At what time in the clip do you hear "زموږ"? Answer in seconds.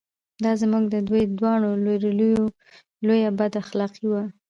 0.61-0.83